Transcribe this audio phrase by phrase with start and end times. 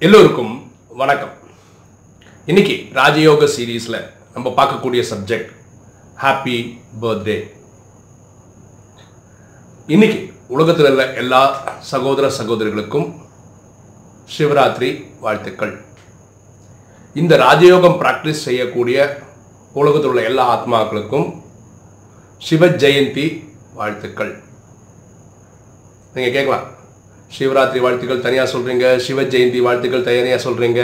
[0.00, 1.32] எல்லோருக்கும் வணக்கம்.
[2.46, 3.96] இன்னைக்கு ராஜயோக சீரீஸில்
[4.34, 5.48] நம்ம பார்க்கக்கூடிய சப்ஜெக்ட்
[6.22, 7.50] ஹாப்பி பர்த்டே
[9.86, 10.18] இன்னைக்கு
[10.48, 11.42] உலகத்தில் உள்ள எல்லா
[11.90, 13.08] சகோதர சகோதரிகளுக்கும்
[14.36, 15.74] சிவராத்திரி வாழ்த்துக்கள்.
[17.14, 19.10] இந்த ராஜயோகம் ப்ராக்டிஸ் செய்யக்கூடிய
[19.72, 21.28] உலகத்தில் உள்ள எல்லா ஆத்மாக்களுக்கும்
[22.38, 23.28] சிவ ஜெயந்தி
[23.74, 24.34] வாழ்த்துக்கள்.
[26.14, 26.66] நீங்கள் கேட்கலாம்
[27.36, 30.82] சிவராத்திரி வாழ்த்துக்கள் தனியாக சொல்கிறீங்க சிவ ஜெயந்தி வாழ்த்துக்கள் தனியாக சொல்கிறீங்க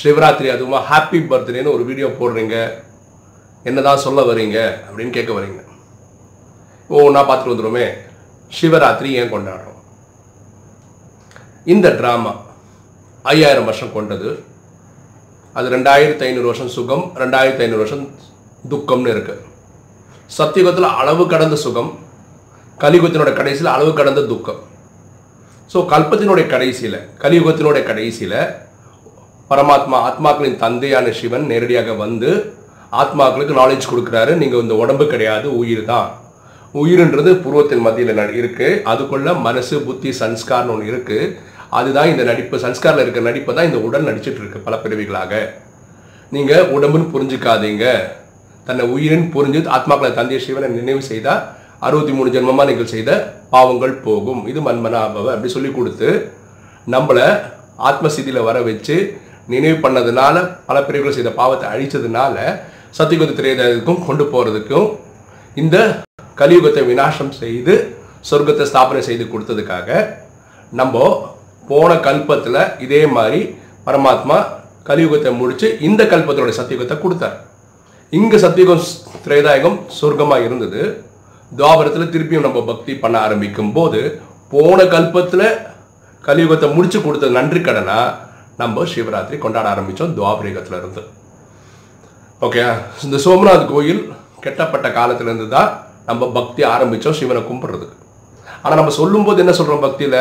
[0.00, 2.56] சிவராத்திரி அதுவுமா ஹாப்பி பர்த்டேன்னு ஒரு வீடியோ போடுறீங்க.
[3.68, 5.60] என்ன தான் சொல்ல வரீங்க அப்படின்னு கேட்க வரீங்க
[6.90, 7.86] ஓ நான் பார்த்துட்டு வந்துடுமே
[8.58, 9.80] சிவராத்திரி ஏன் கொண்டாடுறோம்?
[11.74, 12.32] இந்த ட்ராமா
[13.32, 14.30] ஐயாயிரம் வருஷம் கொண்டது.
[15.56, 18.04] அது ரெண்டாயிரத்து ஐநூறு வருஷம் சுகம் ரெண்டாயிரத்தி ஐநூறு வருஷம்
[18.72, 19.34] துக்கம்னு இருக்கு.
[20.38, 21.90] சத்தியுகத்தில் அளவு கடந்த சுகம்
[22.84, 24.62] கலிகுத்தினோட கடைசியில் அளவு கடந்த துக்கம்.
[25.76, 28.36] ஸோ கல்பத்தினுடைய கடைசியில் கலியுகத்தினுடைய கடைசியில்
[29.50, 32.52] பரமாத்மா ஆத்மாக்களின் தந்தையான சிவன் நேரடியாக வந்து
[32.92, 34.34] ஆத்மாக்களுக்கு நாலேஜ் கொடுக்குறாரு.
[34.34, 36.14] நீங்கள் இந்த உடம்பு கிடையாது உயிர் தான்.
[36.74, 41.36] உயிர்ன்றது பூர்வத்தின் மத்தியில் ந- அதுக்குள்ள மனசு புத்தி சன்ஸ்கார்னு ஒன்று இருக்குது
[41.70, 42.56] அதுதான் இந்த நடிப்பு.
[42.56, 45.48] சன்ஸ்காரில் இருக்கிற நடிப்பை தான் இந்த உடல் நடிச்சிட்டு இருக்கு பல பிறவிகளாக.
[46.30, 47.98] நீங்கள் உடம்புன்னு புரிஞ்சுக்காதீங்க.
[48.64, 53.10] தன்னை உயிரின் புரிஞ்சு ஆத்மாக்களை தந்தைய சிவனை நினைவு செய்தால் அறுபத்தி மூணு ஜென்மமாக நீங்கள் செய்த
[53.50, 54.42] பாவங்கள் போகும்.
[54.46, 55.26] இது மன்மனாபவ.
[55.34, 56.08] அப்படி சொல்லி கொடுத்து
[56.94, 57.18] நம்மள
[57.88, 58.96] ஆத்மசிதியில் வர வச்சு
[59.52, 60.36] நினைவு பண்ணதுனால
[60.68, 62.36] பல பிரிவுகள் செய்த பாவத்தை அழிச்சதுனால
[62.98, 64.88] சத்தியுகத்தை திரையதுக்கும் கொண்டு போகிறதுக்கும்
[65.54, 65.76] இந்த
[66.40, 67.74] கலியுகத்தை விநாசம் செய்து
[68.30, 69.88] சொர்க்கத்தை ஸ்தாபனை செய்து கொடுத்ததுக்காக
[70.72, 71.04] நம்ம
[71.68, 73.40] போன கல்பத்தில் இதே மாதிரி
[73.86, 74.38] பரமாத்மா
[74.88, 77.36] கலியுகத்தை முடித்து இந்த கல்பத்தினுடைய சத்தியுகத்தை கொடுத்தார்.
[78.12, 78.82] இங்கே சத்தியுகம்
[79.24, 80.82] திரேதாயகம் சொர்க்கமாக இருந்தது.
[81.52, 84.00] துவாபரத்தில் திருப்பியும் நம்ம பக்தி பண்ண ஆரம்பிக்கும் போது
[84.52, 85.48] போன கல்பத்தில்
[86.24, 87.98] கலியுகத்தை முடிச்சு கொடுத்த நன்றி கடனா
[88.62, 91.02] நம்ம சிவராத்திரி கொண்டாட ஆரம்பித்தோம் துவாபரிகத்தில் இருந்து.
[92.46, 92.62] ஓகே
[93.06, 94.02] இந்த சோமநாத் கோயில்
[94.44, 95.70] கெட்டப்பட்ட காலத்திலேருந்து தான்
[96.08, 97.96] நம்ம பக்தி ஆரம்பித்தோம் சிவனை கும்பிட்றதுக்கு
[98.62, 100.20] ஆனால் நம்ம சொல்லும்போது என்ன சொல்கிறோம் பக்தியில்?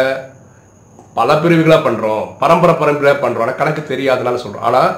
[1.18, 4.90] பல பிரிவுகளாக பண்ணுறோம் பரம்பரை பரம்பரையாக பண்ணுறோம் ஆனால் கணக்கு தெரியாதனால சொல்கிறோம் ஆனால்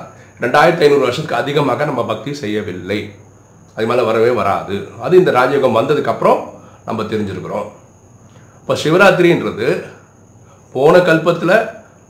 [0.43, 2.99] ரெண்டாயிரத்தி ஐநூறு வருஷத்துக்கு அதிகமாக நம்ம பக்தி செய்யவில்லை.
[3.77, 4.75] அது மேலே வரவே வராது.
[5.05, 6.39] அது இந்த ராஜயோகம் வந்ததுக்கப்புறம்
[6.89, 7.67] நம்ம தெரிஞ்சிருக்கிறோம்.
[8.61, 9.67] இப்போ சிவராத்திரின்றது
[10.75, 11.57] போன கல்பத்தில்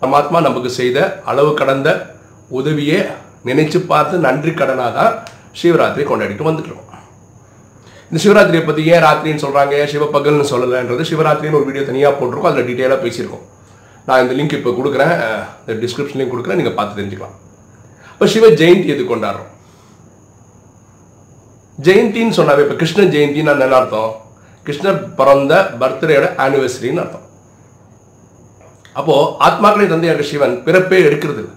[0.01, 0.97] பரமாத்மா நமக்கு செய்த
[1.31, 1.89] அளவு கடந்த
[2.59, 2.99] உதவியை
[3.49, 5.13] நினைச்சு பார்த்து நன்றி கடனாக தான்
[5.61, 6.85] சிவராத்திரி கொண்டாடிட்டு வந்துட்டுருக்கோம்
[8.09, 12.51] இந்த சிவராத்திரியை பற்றி ஏன் ராத்திரின்னு சொல்கிறாங்க ஏன் சிவப்பகல்னு சொல்லலைன்றது சிவராத்திரின்னு ஒரு வீடியோ தனியாக போட்டிருக்கோம்.
[12.51, 13.45] அதில் டீட்டெயிலாக பேசியிருக்கோம்.
[14.07, 15.15] நான் இந்த லிங்க் இப்போ கொடுக்குறேன்.
[15.61, 16.59] இந்த டிஸ்கிரிப்ஷன்லையும் கொடுக்குறேன்.
[16.61, 17.35] நீங்கள் பார்த்து தெரிஞ்சுக்கலாம்.
[18.13, 19.51] இப்போ சிவ ஜெயந்தி எது கொண்டாடுறோம்?
[21.85, 24.11] ஜெயந்தின்னு சொன்னாவே இப்போ கிருஷ்ண ஜெயந்தின்னு என்ன அர்த்தம்?
[24.65, 27.25] கிருஷ்ணர் பிறந்த பர்த்டேயோட ஆனிவர்சரின்னு அர்த்தம்.
[28.93, 31.55] அப்போது ஆத்மாக்களை தந்தையாக சிவன் பிறப்பே எடுக்கிறது இல்லை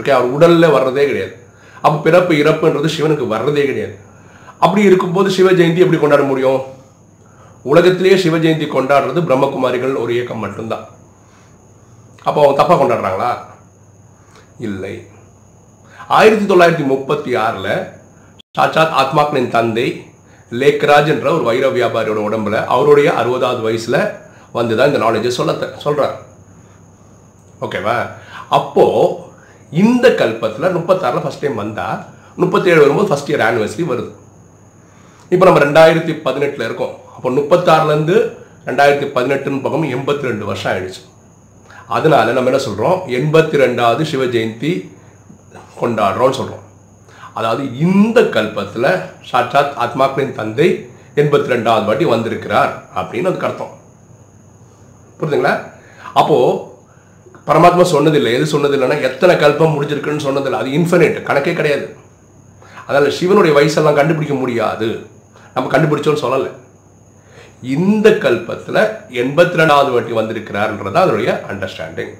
[0.00, 1.34] ஓகே அவர் உடலில் வர்றதே கிடையாது.
[1.80, 3.94] அப்போ பிறப்பு இறப்புன்றது சிவனுக்கு வர்றதே கிடையாது.
[4.58, 6.60] அப்படி இருக்கும்போது சிவ ஜெயந்தி எப்படி கொண்டாட முடியும்?
[7.62, 10.84] உலகத்திலேயே சிவ ஜெயந்தி கொண்டாடுறது பிரம்மகுமாரிகள் ஒரு இயக்கம் மட்டும்தான்.
[12.22, 13.32] அப்போ அவங்க தப்பாக கொண்டாடுறாங்களா?
[14.58, 15.06] இல்லை.
[16.08, 18.00] ஆயிரத்தி தொள்ளாயிரத்தி முப்பத்தி ஆறில்
[18.56, 19.84] சாட்சாத் ஆத்மாக்களின் தந்தை
[20.52, 23.96] லேக்ராஜ் என்ற ஒரு வைர வியாபாரியோட உடம்புல அவருடைய அறுபதாவது வயசில்
[24.56, 25.52] வந்து தான் இந்த நாலேஜை சொல்ல
[25.84, 26.16] சொல்கிறார்
[27.60, 27.94] ஓகேவா?
[28.58, 29.14] அப்போது
[29.72, 32.00] இந்த கல்பத்தில் முப்பத்தாறுல ஃபர்ஸ்ட் டைம் வந்தால்
[32.42, 34.10] முப்பத்தேழு வரும்போது ஃபர்ஸ்ட் இயர் ஆனிவர்சரி வருது.
[35.30, 36.94] இப்போ நம்ம ரெண்டாயிரத்தி பதினெட்டில் இருக்கோம்.
[37.16, 38.16] அப்போ முப்பத்தாறுலேருந்து
[38.66, 41.02] ரெண்டாயிரத்தி பதினெட்டுன்னு பக்கம் எண்பத்தி ரெண்டு வருஷம் ஆயிடுச்சு.
[41.88, 44.74] அதனால நம்ம என்ன சொல்கிறோம் எண்பத்தி ரெண்டாவது சிவ ஜெயந்தி
[45.80, 46.66] கொண்டாடுறோம்னு சொல்கிறோம்
[47.38, 48.88] அதாவது இந்த கல்பத்தில்
[49.30, 50.68] சாட்சாத் ஆத்மாக்களின் தந்தை
[51.20, 53.72] எண்பத்தி ரெண்டாவது வாட்டி வந்திருக்கிறார் அப்படின்னு அதுக்கு அர்த்தம்.
[55.18, 55.54] புரியுதுங்களா
[56.20, 56.38] அப்போ
[57.48, 58.32] பரமாத்மா சொன்னதில்லை.
[58.38, 60.58] எது சொன்னதில்லைன்னா எத்தனை கல்பம் முடிஞ்சிருக்குன்னு சொன்னதில்லை.
[60.62, 61.86] அது இன்ஃபினிட் கணக்கே கிடையாது.
[62.86, 64.88] அதனால் சிவனுடைய வயசெல்லாம் கண்டுபிடிக்க முடியாது.
[65.54, 66.50] நம்ம கண்டுபிடிச்சோன்னு சொல்லலை.
[67.76, 68.80] இந்த கல்பத்தில்
[69.22, 72.14] எண்பத்தி ரெண்டாவது வாட்டி வந்திருக்கிறார்ன்றது அதனுடைய அண்டர்ஸ்டாண்டிங்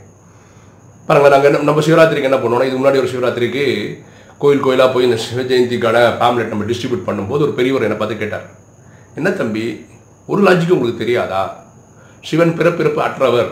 [1.07, 3.65] பாருங்கள் நாங்கள் நம்ம சிவராத்திரிக்கு என்ன பண்ணுவோம்னா இது முன்னாடி ஒரு சிவராத்திரிக்கு
[4.43, 8.47] கோயில் கோயிலாக போய் இந்த சிவ ஜெயந்திக்கான பேம்லெட் நம்ம டிஸ்ட்ரிபியூட் பண்ணும்போது ஒரு பெரியவர் என்னை பார்த்து கேட்டார்.
[9.19, 9.65] என்ன தம்பி
[10.31, 11.43] ஒரு லாஜிக்கு உங்களுக்கு தெரியாதா?
[12.29, 13.51] சிவன் பிறப்பிறப்பு அற்றவர்.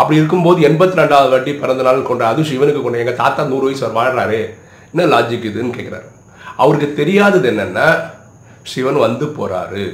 [0.00, 3.84] அப்படி இருக்கும்போது எண்பத்தி ரெண்டாவது வாட்டி பிறந்த நாள் கொண்ட அது சிவனுக்கு கொண்ட எங்கள் தாத்தா நூறு வயசு
[3.86, 4.40] அவர் வாழ்கிறாரு
[4.92, 6.08] என்ன லாஜிக் இதுன்னு கேட்குறாரு.
[6.62, 7.86] அவருக்கு தெரியாதது என்னென்னா
[8.72, 9.84] சிவன் வந்து போகிறாரு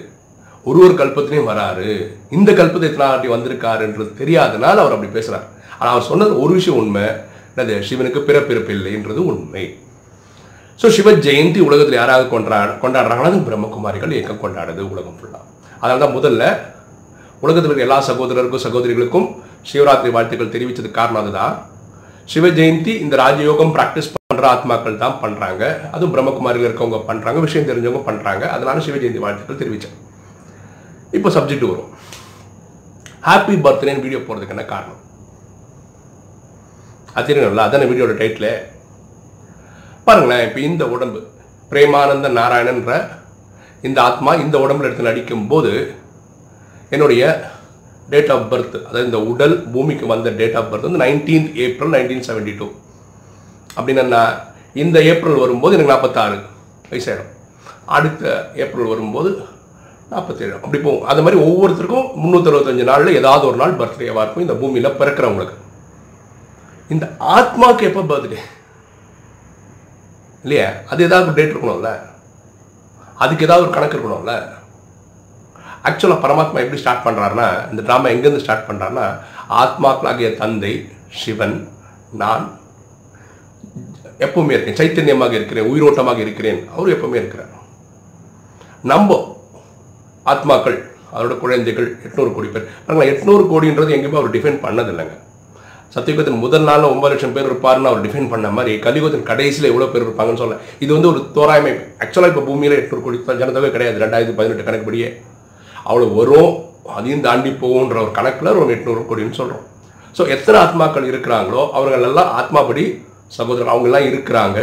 [0.69, 1.91] ஒரு ஒரு கல்பத்திலையும் வராரு.
[2.37, 5.47] இந்த கல்பத்தை எத்தனை வாட்டி வந்திருக்காருன்றது தெரியாதனால அவர் அப்படி பேசுகிறார்
[5.79, 7.05] ஆனால் அவர் சொன்னது ஒரு விஷயம் உண்மை.
[7.53, 7.77] என்னது?
[7.91, 9.65] சிவனுக்கு பிறப்பிறப்பு இல்லைன்றது உண்மை.
[10.81, 15.45] ஸோ சிவ ஜெயந்தி உலகத்தில் யாராவது கொண்டா கொண்டாடுறாங்களோ அது பிரம்மகுமாரிகள் இயக்கம் கொண்டாடுது உலகம் ஃபுல்லாக
[15.81, 16.43] அதனால தான் முதல்ல
[17.43, 19.27] உலகத்தில் இருக்கிற எல்லா சகோதரருக்கும் சகோதரிகளுக்கும்
[19.65, 21.55] சிவராத்திரி வாழ்த்துக்கள் தெரிவித்தது காரணம் அதுதான்.
[22.29, 28.03] சிவ ஜெயந்தி இந்த ராஜயோகம் ப்ராக்டிஸ் பண்ணுற ஆத்மாக்கள் தான் பண்ணுறாங்க அதுவும் பிரம்மகுமாரியில் இருக்கவங்க பண்ணுறாங்க விஷயம் தெரிஞ்சவங்க
[28.09, 29.97] பண்ணுறாங்க அதனால சிவ ஜெயந்தி வாழ்த்துக்கள் தெரிவித்தேன்
[31.13, 31.91] இப்போ சப்ஜெக்ட் வரும்.
[33.23, 34.99] ஹாப்பி பர்த்டேன்னு வீடியோ போகிறதுக்கு என்ன காரணம்?
[37.15, 38.51] அது தெரியணும்ல அதான வீடியோட டைட்டில்
[40.09, 41.21] பாருங்களேன் இப்போ இந்த உடம்பு
[41.71, 42.93] பிரேமானந்த நாராயணன்ற
[43.89, 45.73] இந்த ஆத்மா இந்த உடம்புல எடுத்து நடிக்கும் போது
[46.95, 47.23] என்னுடைய
[48.13, 52.25] டேட் ஆஃப் பர்த் அதாவது இந்த உடல் பூமிக்கு வந்த டேட் ஆஃப் பர்த் வந்து nineteenth April nineteen
[52.29, 52.69] seventy two
[53.77, 54.39] அப்படின்னு நான்
[54.83, 56.39] இந்த ஏப்ரல் வரும்போது எனக்கு நாற்பத்தாறு
[56.91, 57.31] வயசாயிடும்.
[57.97, 58.33] அடுத்த
[58.63, 59.31] ஏப்ரல் வரும்போது
[60.13, 61.07] நாற்பத்தேழு அப்படி போகும்.
[61.11, 64.47] அது மாதிரி ஒவ்வொருத்தருக்கும் முந்நூற்றி அறுபத்தஞ்சு நாளில் ஏதாவது ஒரு நாள் பர்த்டேவாக இருக்கும்.
[64.47, 65.57] இந்த பூமியில் பிறக்கிறவங்களுக்கு.
[66.95, 67.07] இந்த
[67.37, 68.39] ஆத்மாவுக்கு எப்போ பர்த்டே
[70.43, 70.71] இல்லையா?
[70.89, 71.99] அது ஏதாவது டேட் இருக்கணும்ல.
[73.15, 74.57] அதுக்கு ஏதாவது ஒரு கணக்கு இருக்கணும்ல.
[75.85, 79.19] ஆக்சுவலாக பரமாத்மா எப்படி ஸ்டார்ட் பண்ணுறாருன்னா இந்த ட்ராமா எங்கேருந்து ஸ்டார்ட் பண்ணுறாருன்னா
[79.51, 81.69] ஆத்மாக்களாகிய தந்தை சிவன்
[82.13, 82.59] நான்
[84.19, 84.75] எப்பவுமே இருக்கேன்.
[84.75, 86.69] சைத்தன்யமாக இருக்கிறேன் உயிரோட்டமாக இருக்கிறேன்.
[86.77, 87.57] அவர் எப்பவுமே இருக்கிறார்.
[88.83, 89.37] நம்ம
[90.27, 90.83] ஆத்மாக்கள்
[91.15, 92.69] அவரோட குழந்தைகள் எட்நூறு கோடி பேர்.
[92.87, 95.17] பாருங்களேன் எட்நூறு கோடின்றது எங்கேயுமே அவர் டிஃபைன் பண்ணதில்லைங்க.
[95.95, 100.05] சத்தியுகத்தின் முதல் நாளில் ஒன்பது லட்சம் பேர் இருப்பாருன்னு அவர் டிஃபைன் பண்ண மாதிரி கலியுகத்தின் கடைசியில் எவ்வளோ பேர்
[100.07, 101.73] இருப்பாங்கன்னு சொல்ல இது வந்து ஒரு தோராயமை.
[102.05, 103.97] ஆக்சுவலாக இப்போ பூமியில் எட்நூறு கோடி ஜனதாவே கிடையாது.
[104.05, 105.09] ரெண்டாயிரத்தி பதினெட்டு கணக்குப்படியே.
[105.89, 106.53] அவ்வளோ வரும்.
[106.99, 109.65] அதையும் தாண்டி போகுன்ற ஒரு கணக்கில் ஒரு எட்நூறு கோடின்னு சொல்கிறோம்
[110.17, 112.85] ஸோ எத்தனை ஆத்மாக்கள் இருக்கிறாங்களோ அவர்கள் எல்லாம் ஆத்மாபடி
[113.37, 114.61] சகோதரர் அவங்கெல்லாம் இருக்கிறாங்க.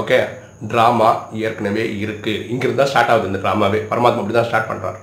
[0.00, 0.18] ஓகே
[0.70, 1.08] ட்ராமா
[1.46, 5.00] ஏற்கனவே இருக்குது இங்கிருந்து தான் ஸ்டார்ட் ஆகுது இந்த ட்ராமாவே பரமாத்மா அப்படி தான் ஸ்டார்ட் பண்ணுறாரு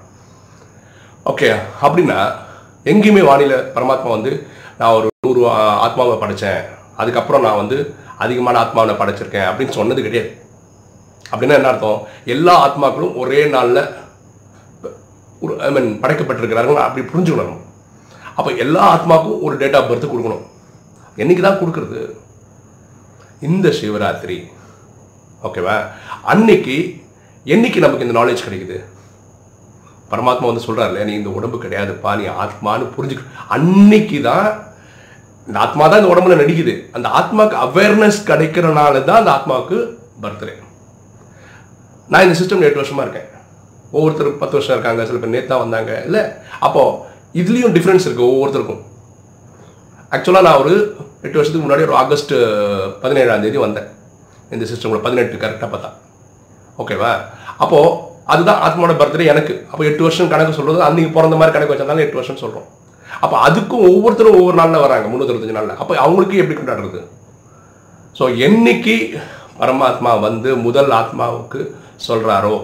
[1.31, 1.49] ஓகே
[1.85, 2.19] அப்படின்னா
[2.85, 4.47] எங்கேயுமே வானிலை பரமாத்மா வந்து
[4.77, 5.49] நான் ஒரு நூறு
[5.85, 6.61] ஆத்மாவை படைச்சேன்.
[6.97, 10.31] அதுக்கப்புறம் நான் வந்து அதிகமான ஆத்மாவை படைச்சிருக்கேன் அப்படின்னு சொன்னது கிடையாது.
[11.31, 11.99] அப்படின்னா என்ன அர்த்தம்?
[12.25, 13.81] எல்லா ஆத்மாக்களும் ஒரே நாளில்
[15.39, 16.81] ஒரு ஐ மீன் படைக்கப்பட்டிருக்கிறார்கள்.
[16.85, 17.61] அப்படி புரிஞ்சுக்கணும்.
[18.35, 20.43] அப்போ எல்லா ஆத்மாவுக்கும் ஒரு டேட் ஆஃப் பர்த் கொடுக்கணும்.
[21.17, 22.01] என்னைக்கு தான் கொடுக்குறது?
[23.41, 24.37] இந்த சிவராத்திரி.
[25.43, 25.75] ஓகேவா
[26.23, 26.75] அன்னைக்கு
[27.45, 28.77] என்னைக்கு நமக்கு இந்த நாலேஜ் கிடைக்குது?
[30.11, 33.23] பரமாத்மா வந்து சொல்றாருல்ல நீ இந்த உடம்பு கிடையாதுப்பா நீ ஆத்மான்னு புரிஞ்சுக்க.
[33.55, 34.47] அன்னைக்கு தான்
[35.47, 36.73] இந்த ஆத்மா தான் இந்த உடம்புல நடிக்குது.
[36.97, 39.77] அந்த ஆத்மாவுக்கு அவேர்னஸ் கிடைக்கிறனால தான் அந்த ஆத்மாவுக்கு
[40.23, 40.55] பர்த்டே
[42.11, 43.29] நான் இந்த சிஸ்டம் எட்டு வருஷமாக இருக்கேன்.
[43.95, 45.91] ஒவ்வொருத்தர் பத்து வருஷம் இருக்காங்க சில பேர் நேத்தா வந்தாங்க.
[46.07, 46.21] இல்லை
[46.65, 46.97] அப்போது
[47.41, 48.81] இதுலேயும் டிஃப்ரென்ஸ் இருக்குது ஒவ்வொருத்தருக்கும்.
[50.15, 50.73] ஆக்சுவலாக நான் ஒரு
[51.25, 52.33] எட்டு வருஷத்துக்கு முன்னாடி ஒரு ஆகஸ்ட்
[53.03, 53.89] பதினேழாம் தேதி வந்தேன்.
[54.55, 55.89] இந்த சிஸ்டமில் பதினெட்டு கரெக்டாக பார்த்தா.
[56.81, 57.11] ஓகேவா
[57.63, 57.89] அப்போது
[58.33, 59.53] அதுதான் ஆத்மாவோட பர்த்டே எனக்கு.
[59.71, 62.67] அப்போ எட்டு வருஷம் கணக்கு சொல்கிறது அன்னைக்கு பிறந்த மாதிரி கணக்கு வச்சிருந்தாலும் எட்டு வருஷம் சொல்கிறோம்
[63.23, 65.79] அப்போ அதுக்கும் ஒவ்வொருத்தரும் ஒவ்வொரு நாளில் வராங்க முந்நூற்றஞ்சு நாளில்.
[65.81, 67.01] அப்போ அவங்களுக்கு எப்படி கொண்டாடுறது?
[68.19, 68.95] ஸோ என்னைக்கு
[69.61, 71.59] பரமாத்மா வந்து முதல் ஆத்மாவுக்கு
[72.07, 72.55] சொல்கிறாரோ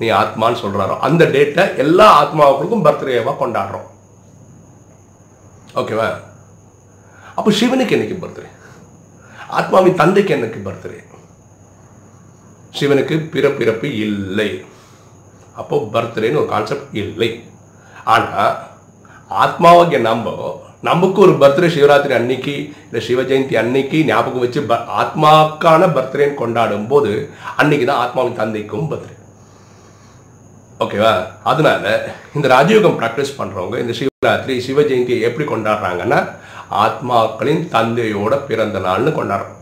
[0.00, 3.86] நீ ஆத்மான்னு சொல்கிறாரோ அந்த டேட்டை எல்லா ஆத்மாவுக்கும் பர்த்டேவாக கொண்டாடுறோம்.
[5.80, 6.08] ஓகேவா
[7.38, 8.48] அப்போ சிவனுக்கு என்னைக்கு பர்த்டே
[9.58, 10.98] ஆத்மாவின் தந்தைக்கு என்னைக்கு பர்த்டே
[12.78, 14.50] சிவனுக்கு பிறப்பிறப்பு இல்லை.
[15.56, 17.44] அப்போ பர்த்டேன்னு ஒரு கான்செப்ட் இல்லை.
[18.04, 18.58] ஆனால்
[19.30, 22.54] ஆத்மாவாகிய நம்ம நமக்கு ஒரு பர்த்டே சிவராத்திரி அன்னைக்கு
[22.84, 28.90] இல்லை சிவ ஜெயந்தி அன்னைக்கு ஞாபகம் வச்சு ப- ஆத்மாக்கான பர்த்டேன்னு கொண்டாடும் போது அன்னைக்கு தான் ஆத்மாவின் தந்தைக்கும்
[28.90, 29.14] பர்த்டே.
[30.80, 36.28] ஓகேவா அதனால இந்த ராஜயோகம் ப்ராக்டிஸ் பண்ணுறவங்க இந்த சிவராத்திரி சிவ ஜெயந்தியை எப்படி கொண்டாடுறாங்கன்னா
[36.70, 39.56] ஆத்மாக்களின் தந்தையோட பிறந்த நாள்னு கொண்டாடுறோம்.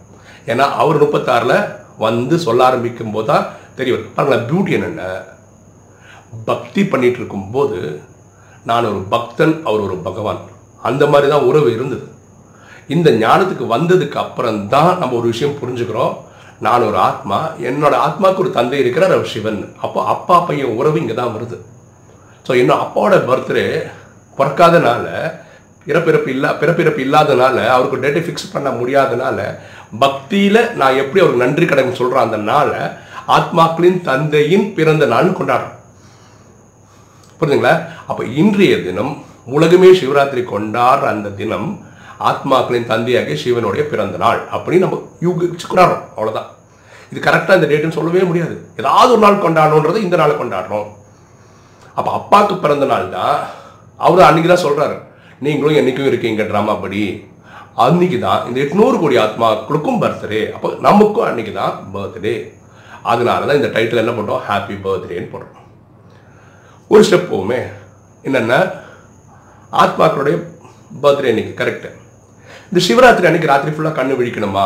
[0.47, 3.47] ஏன்னா அவர் முப்பத்தாறில் வந்து சொல்ல ஆரம்பிக்கும் போது தான்
[3.77, 4.07] தெரியும்.
[4.15, 5.03] பாருங்களேன் பியூட்டி என்னென்ன?
[6.51, 7.79] பக்தி பண்ணிட்டு இருக்கும்போது
[8.69, 10.41] நான் ஒரு பக்தன் அவர் ஒரு பகவான்.
[10.89, 12.07] அந்த மாதிரி தான் உறவு இருந்தது.
[12.95, 16.15] இந்த ஞானத்துக்கு வந்ததுக்கு அப்புறம் தான் நம்ம ஒரு விஷயம் புரிஞ்சுக்கிறோம்.
[16.67, 17.39] நான் ஒரு ஆத்மா
[17.71, 19.61] என்னோட ஆத்மாவுக்கு ஒரு தந்தை இருக்கிறார் அவர் சிவன்.
[19.87, 21.59] அப்போ அப்பா பையன் உறவு இங்கே தான் வருது.
[22.47, 23.67] ஸோ என்னோட அப்பாவோட பர்த்டே
[24.39, 25.07] பிறக்காதனால
[25.87, 29.39] பிறப்பிறப்பு இல்லா பிறப்பிறப்பு இல்லாதனால அவருக்கு டேட்டை ஃபிக்ஸ் பண்ண முடியாதனால
[30.05, 32.81] பக்தியில் நான் எப்படி அவருக்கு நன்றி கடன் சொல்கிறேன் அந்த நாளை
[33.37, 35.78] ஆத்மாக்களின் தந்தையின் பிறந்த நாள்னு கொண்டாடுறோம்.
[37.41, 37.75] புரிஞ்சுங்களா?
[38.11, 39.13] அப்போ இன்றைய தினம்
[39.57, 41.69] உலகமே சிவராத்திரி கொண்டாடுற அந்த தினம்
[42.31, 46.49] ஆத்மாக்களின் தந்தையாகிய சிவனுடைய பிறந்த நாள் அப்படின்னு நம்ம யூகிச்சு கொண்டாடுறோம் அவ்வளவுதான்.
[47.13, 48.55] இது கரெக்டாக இந்த டேட்டுன்னு சொல்லவே முடியாது.
[48.81, 50.89] ஏதாவது ஒரு நாள் கொண்டாடணுன்றது இந்த நாளை கொண்டாடுறோம்.
[51.97, 53.37] அப்போ அப்பாவுக்கு பிறந்த நாள் தான்
[54.01, 54.97] அவர் அன்னைக்கு தான் சொல்கிறாரு
[55.47, 57.05] நீங்களும் என்றைக்கும் இருக்கீங்க ட்ராமா படி
[57.85, 62.35] அன்னைக்கு தான் இந்த எட்நூறு கோடி ஆத்மாக்களுக்கும் பர்த்டே அப்போ நமக்கும் அன்னைக்கு தான் பர்த்டே
[63.13, 65.58] அதனால தான் இந்த டைட்டில் என்ன பண்ணுறோம் ஹாப்பி பர்த்டேன்னு போடுறோம்
[66.93, 67.61] ஒரு ஸ்டெப் போகுமே.
[68.27, 68.59] என்னென்னா
[69.83, 70.37] ஆத்மாக்களுடைய
[71.03, 71.89] பர்த்டே அன்னைக்கு கரெக்டு
[72.69, 74.65] இந்த சிவராத்திரி அன்னைக்கு ராத்திரி ஃபுல்லாக கண்ணு விழிக்கணுமா?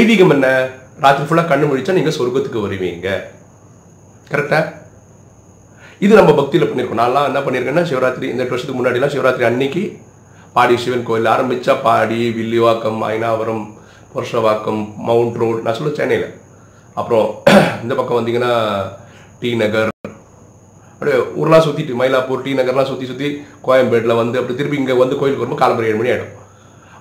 [0.00, 0.48] ஐதீகம் என்ன?
[1.04, 3.08] ராத்திரி ஃபுல்லாக கண்ணு விழிச்சா நீங்கள் சொர்க்கத்துக்கு வருவீங்க.
[4.32, 4.60] கரெக்டா
[6.04, 9.82] இது நம்ம பக்தியில் பண்ணியிருக்கோம் நான்லாம் என்ன பண்ணியிருக்கேன்னா சிவராத்திரி இந்த வருஷத்துக்கு முன்னாடிலாம் சிவராத்திரி அன்னைக்கு
[10.56, 13.62] பாடி சிவன் கோயில் ஆரம்பித்தா பாடி வில்லிவாக்கம் அயனாவரம்
[14.14, 16.26] புருஷவாக்கம் மவுண்ட் ரோடு நான் சொல்ல சென்னையில்.
[16.96, 17.28] அப்புறம்
[17.84, 18.52] இந்த பக்கம் வந்தீங்கன்னா
[19.42, 19.90] டி நகர்.
[20.94, 23.28] அப்படியே ஊர்லாம் சுற்றிட்டு மயிலாப்பூர் டி நகர்லாம் சுற்றி சுற்றி
[23.66, 26.36] கோயம்பேட்டில் வந்து அப்படி திருப்பி இங்கே வந்து கோயிலுக்கு வரும்போது காலம்பரம் ஏழு மணி ஆகிடும்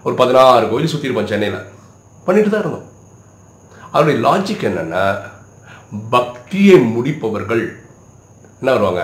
[0.05, 1.59] ஒரு பதினாறு கோயில் சுற்றிருப்போம் சென்னையில்.
[2.27, 2.87] பண்ணிட்டு தான் இருந்தோம்.
[3.91, 5.03] அவருடைய லாஜிக் என்னென்னா
[6.15, 7.63] பக்தியை முடிப்பவர்கள்
[8.59, 9.03] என்ன வருவாங்க?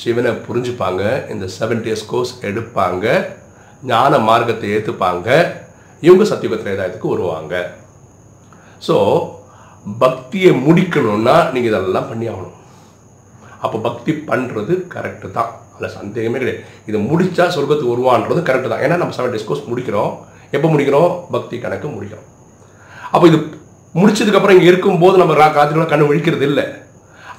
[0.00, 3.06] சிவனை புரிஞ்சுப்பாங்க இந்த செவன் டேஸ் கோர்ஸ் எடுப்பாங்க
[3.90, 5.28] ஞான மார்க்கத்தை ஏற்றுப்பாங்க
[6.06, 7.54] இவங்க சத்தியுக திரேதாயத்துக்கு வருவாங்க.
[8.86, 8.96] ஸோ
[10.04, 12.56] பக்தியை முடிக்கணும்னா நீங்கள் இதெல்லாம் பண்ணி ஆகணும்.
[13.64, 15.50] அப்போ பக்தி பண்ணுறது கரெக்டு தான்.
[15.74, 16.60] அதில் சந்தேகமே கிடையாது.
[16.88, 18.82] இதை முடித்தா சொர்க்கத்துக்கு வருவான்றது கரெக்டு தான்.
[18.86, 20.12] ஏன்னா நம்ம செவன் டேஸ் கோர்ஸ் முடிக்கிறோம்.
[20.56, 21.10] எப்போ முடிக்கிறோம்?
[21.34, 22.28] பக்தி கணக்கு முடிக்கிறோம்.
[23.14, 23.38] அப்போ இது
[24.00, 25.48] முடிச்சதுக்கப்புறம் இங்கே இருக்கும்போது நம்ம ரா
[25.92, 26.66] கண்ணு விழிக்கிறது இல்லை.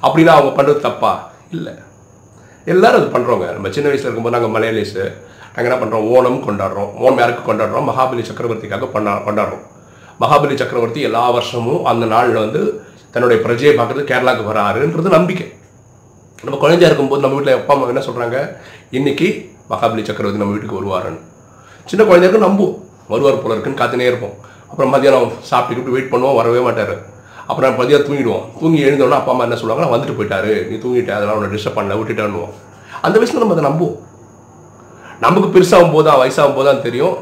[0.06, 1.12] அப்படின்னா அவங்க பண்ணுறது தப்பா?
[1.56, 1.72] இல்லை.
[2.72, 5.04] எல்லாரும் அது பண்ணுறோங்க நம்ம சின்ன வயசில் இருக்கும்போது நாங்கள் மலையாளிஸு.
[5.54, 6.90] நாங்கள் என்ன பண்ணுறோம் ஓணம் கொண்டாடுறோம்.
[7.04, 7.86] ஓணம் யாருக்கு கொண்டாடுறோம்?
[7.90, 9.64] மகாபலி சக்கரவர்த்திக்காக பண்ணா கொண்டாடுறோம்.
[10.22, 12.60] மகாபலி சக்கரவர்த்தி எல்லா வருஷமும் அந்த நாளில் வந்து
[13.14, 15.46] தன்னுடைய பிரஜையை பார்க்குறது கேரளாவுக்கு வராருன்றது நம்பிக்கை.
[16.44, 18.56] நம்ம குழந்தையா இருக்கும்போது நம்ம வீட்டில் அப்பா அம்மா என்ன சொல்கிறாங்க
[18.90, 19.26] இன்னைக்கு
[19.70, 21.20] மகாபலி சக்கரவர்த்தி நம்ம வீட்டுக்கு வருவாருன்னு.
[21.84, 22.76] சின்ன குழந்தையாருக்கு நம்புவோம்.
[23.08, 24.34] வருவார் போல இருக்குன்னு காத்துனே இருப்போம்.
[24.70, 26.94] அப்புறம் மதியானம் சாப்பிட்டுக்கிட்டு வெயிட் பண்ணுவோம் வரவே மாட்டார்.
[27.46, 28.60] அப்புறம் மதியம் தூங்கிடுவோம்.
[28.60, 30.68] தூங்கி எழுந்தோன்னா அப்பா அம்மா என்ன சொல்லுவாங்க "நான் வந்துட்டு போயிட்டாரு.
[30.68, 31.10] நீ தூங்கிட்ட.
[31.10, 31.98] அதெல்லாம் உன்னை டிஸ்டர்ப் பண்ணல.
[32.00, 32.52] விட்டுட்டான்னுவோம்.
[33.02, 33.98] அந்த வயசில் நம்ம அதை நம்புவோம்.
[35.20, 37.16] நமக்கு பெருசாகும் போது தான் வயசாகும் போது தான் தெரியும்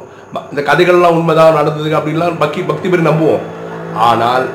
[0.50, 3.40] இந்த கதைகள்லாம் உண்மைதான் நடந்தது அப்படின்லாம் பக்தி பக்தி பேர் நம்புவோம்.
[3.94, 4.48] ஆனால்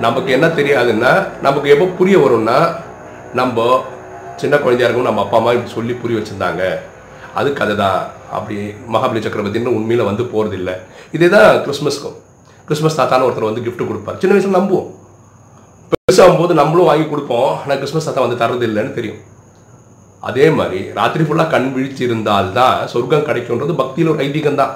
[0.00, 2.74] நமக்கு என்ன தெரியாதுன்னா நமக்கு எப்போ புரிய வரும்னா
[3.34, 3.84] நம்ம
[4.42, 6.62] சின்ன குழந்தையா இருக்கும் நம்ம அப்பா அம்மா இப்படி சொல்லி புரிய வச்சுருந்தாங்க.
[7.38, 7.98] அது கதை தான்
[8.36, 8.56] அப்படி
[8.94, 10.74] மகாபலி சக்கரவர்த்தின்னு உண்மையில் வந்து போகிறதில்ல இல்லை
[11.16, 12.16] இதே தான் கிறிஸ்மஸ்க்கும்
[12.68, 14.18] கிறிஸ்மஸ் தாத்தான்னு ஒருத்தர் வந்து கிஃப்ட் கொடுப்பார்.
[14.20, 14.88] சின்ன வயசில் நம்புவோம்.
[15.92, 17.50] பெருசாகும் போது நம்மளும் வாங்கி கொடுப்போம்.
[17.62, 19.20] ஆனால் கிறிஸ்மஸ் தாத்தா வந்து தரது இல்லைன்னு தெரியும்.
[20.28, 24.74] அதே மாதிரி ராத்திரி ஃபுல்லாக கண் விழிச்சிருந்தால்தான் சொர்க்கம் கிடைக்கும்ன்றது பக்தியில் ஒரு ஐதீகம் தான்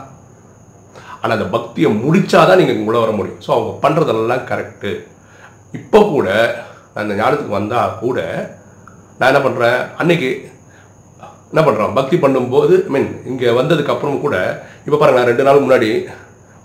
[1.21, 3.41] ஆனால் அந்த பக்தியை முடிச்சாதான் நீங்கள் உள்ள வர முடியும்.
[3.47, 4.93] ஸோ அவங்க பண்ணுறதெல்லாம் கரெக்டு
[5.79, 6.29] இப்போ கூட
[7.01, 8.19] அந்த ஞானத்துக்கு வந்தால் கூட
[9.21, 10.29] நான் என்ன பண்ணுறேன் அன்னைக்கு
[11.51, 14.37] என்ன பண்ணுறோம் பக்தி பண்ணும்போது ஐ மீன் இங்கே வந்ததுக்கு அப்புறம் கூட
[14.85, 15.89] இப்போ பாருங்க நான் ரெண்டு நாள் முன்னாடி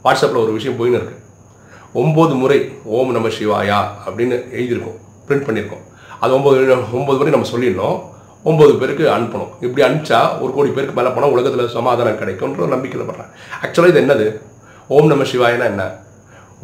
[0.05, 1.15] வாட்ஸ்அப்பில் ஒரு விஷயம் போயின்னு இருக்கு.
[2.01, 2.57] ஒம்பது முறை
[2.97, 4.99] ஓம் நம சிவாயா அப்படின்னு எழுதியிருக்கோம்.
[5.27, 5.83] பிரிண்ட் பண்ணியிருக்கோம்.
[6.19, 7.97] அது ஒம்பது ஒம்பது முறை நம்ம சொல்லிடணும்.
[8.49, 9.51] ஒம்பது பேருக்கு அனுப்பணும்.
[9.65, 13.31] இப்படி அனுப்பிச்சா ஒரு கோடி பேருக்கு மேலே போனால் உலகத்தில் சமாதானம் கிடைக்கும்ன்ற ஒரு நம்பிக்கையில் பண்ணுறேன்
[13.63, 14.27] ஆக்சுவலாக இது என்னது?
[14.95, 15.83] ஓம் நம சிவாயனா என்ன?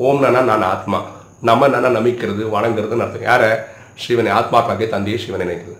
[0.08, 1.02] ஓம்னா நான் ஆத்மா.
[1.50, 3.30] நம்ம என்ன நமிக்கிறது வணங்குறதுன்னு அர்த்தம்.
[3.32, 3.52] யாரை?
[4.04, 5.80] சிவனை ஆத்மாக்காகிய தந்தையை சிவனை நினைக்கிறது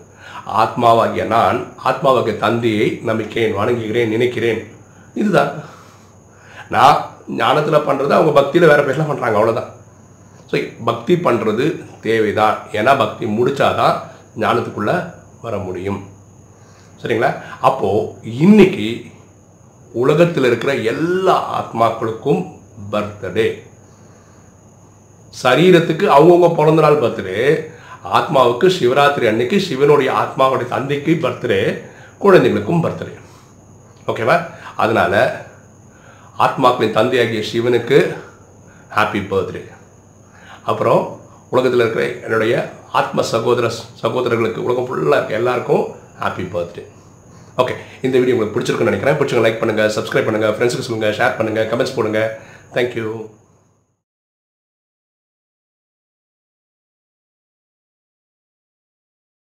[0.62, 4.60] ஆத்மாவாகிய நான் ஆத்மாவாகிய தந்தையை நம்பிக்கேன் வணங்குகிறேன் நினைக்கிறேன்.
[5.20, 5.52] இதுதான்.
[6.74, 6.98] நான்
[7.40, 9.70] ஞானத்தில் பண்ணுறது அவங்க பக்தியில் வேறு பேசலாம் பண்ணுறாங்க அவ்வளோதான்
[10.50, 10.56] ஸோ
[10.90, 11.66] பக்தி பண்ணுறது
[12.06, 12.56] தேவைதான்.
[12.78, 13.96] ஏன்னா பக்தி முடித்தாதான்
[14.42, 14.96] ஞானத்துக்குள்ளே
[15.44, 16.00] வர முடியும்.
[17.02, 17.30] சரிங்களா?
[17.68, 18.08] அப்போது
[18.44, 18.88] இன்னைக்கு
[20.02, 22.42] உலகத்தில் இருக்கிற எல்லா ஆத்மாக்களுக்கும்
[22.92, 23.46] பர்த்டே
[25.42, 27.40] சரீரத்துக்கு அவங்கவுங்க பிறந்த நாள் பர்த்டே
[28.02, 31.60] ஆத்மாவுக்கு சிவராத்திரி அன்னைக்கு சிவனுடைய ஆத்மாவுடைய தந்தைக்கு பர்த்டே
[32.18, 33.14] குழந்தைகளுக்கும் பர்த்டே
[34.08, 34.36] ஓகேவா
[34.76, 35.20] அதனால்
[36.38, 37.98] ஆத்மாக்களின் தந்தையாகிய சிவனுக்கு
[38.90, 39.62] ஹாப்பி பர்த்டே
[40.64, 41.02] அப்புறம்
[41.48, 42.54] உலகத்தில் இருக்கிற என்னுடைய
[42.92, 43.66] ஆத்ம சகோதர
[44.02, 45.84] சகோதரர்களுக்கு உலகம் ஃபுல்லாக இருக்க எல்லாருக்கும்
[46.20, 46.82] ஹாப்பி பர்த்டே
[47.56, 49.18] ஓகே இந்த வீடியோ உங்களுக்கு பிடிச்சிருக்குன்னு நினைக்கிறேன்.
[49.18, 52.30] பிடிச்சிங்க லைக் பண்ணுங்கள் சப்ஸ்கிரைப் பண்ணுங்கள் ஃப்ரெண்ட்ஸுக்கு சொல்லுங்கள் ஷேர் பண்ணுங்கள் கமெண்ட்ஸ் போடுங்கள்
[52.74, 53.06] தேங்க்யூ